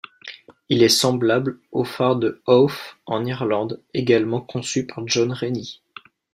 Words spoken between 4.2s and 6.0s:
conçu par John Rennie.